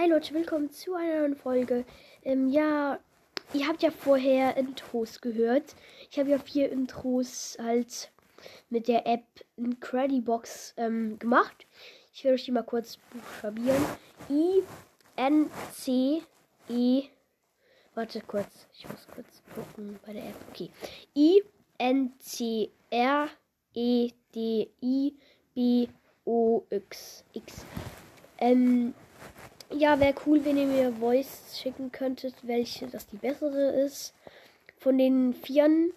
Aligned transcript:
Hi 0.00 0.06
Leute, 0.06 0.32
willkommen 0.32 0.70
zu 0.70 0.94
einer 0.94 1.22
neuen 1.22 1.34
Folge. 1.34 1.84
Ähm, 2.22 2.50
ja, 2.50 3.00
ihr 3.52 3.66
habt 3.66 3.82
ja 3.82 3.90
vorher 3.90 4.56
Intros 4.56 5.20
gehört. 5.20 5.74
Ich 6.08 6.20
habe 6.20 6.30
ja 6.30 6.38
vier 6.38 6.70
Intros 6.70 7.58
halt 7.60 8.12
mit 8.70 8.86
der 8.86 9.08
App 9.08 9.24
Incredibox 9.56 10.74
ähm, 10.76 11.18
gemacht. 11.18 11.66
Ich 12.14 12.22
werde 12.22 12.36
euch 12.36 12.44
die 12.44 12.52
mal 12.52 12.62
kurz 12.62 12.96
buchstabieren. 13.10 13.84
I 14.30 14.62
N 15.16 15.50
C 15.72 16.22
E 16.68 17.02
Warte 17.96 18.20
kurz, 18.20 18.68
ich 18.74 18.88
muss 18.88 19.04
kurz 19.12 19.42
gucken 19.52 19.98
bei 20.06 20.12
der 20.12 20.28
App. 20.28 20.36
Okay. 20.50 20.70
I 21.16 21.42
N 21.78 22.12
C 22.20 22.70
R 22.90 23.28
E 23.74 24.12
D 24.32 24.70
I 24.80 25.16
B 25.56 25.88
O 26.24 26.62
X 26.70 27.24
X. 27.32 27.66
Ähm 28.38 28.94
ja, 29.70 30.00
wäre 30.00 30.14
cool, 30.26 30.44
wenn 30.44 30.56
ihr 30.56 30.66
mir 30.66 30.92
Voice 30.92 31.58
schicken 31.60 31.92
könntet, 31.92 32.34
welche 32.42 32.86
das 32.86 33.06
die 33.06 33.16
bessere 33.16 33.72
ist. 33.72 34.14
Von 34.78 34.98
den 34.98 35.34
Vieren. 35.34 35.92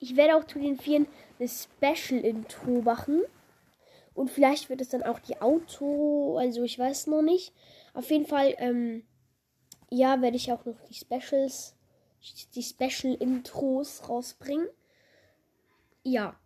Ich 0.00 0.16
werde 0.16 0.36
auch 0.36 0.44
zu 0.44 0.58
den 0.58 0.78
Vieren 0.78 1.06
eine 1.38 1.48
Special-Intro 1.48 2.82
machen. 2.82 3.22
Und 4.14 4.30
vielleicht 4.30 4.68
wird 4.68 4.80
es 4.80 4.88
dann 4.88 5.02
auch 5.02 5.18
die 5.18 5.40
Auto. 5.40 6.36
Also 6.38 6.62
ich 6.62 6.78
weiß 6.78 7.06
noch 7.06 7.22
nicht. 7.22 7.52
Auf 7.94 8.10
jeden 8.10 8.26
Fall, 8.26 8.54
ähm, 8.58 9.04
ja, 9.90 10.20
werde 10.20 10.36
ich 10.36 10.52
auch 10.52 10.64
noch 10.64 10.80
die 10.88 10.94
Specials, 10.94 11.74
die 12.54 12.62
Special-Intros 12.62 14.08
rausbringen. 14.08 14.68
Ja. 16.02 16.38